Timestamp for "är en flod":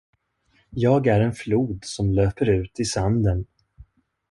1.07-1.79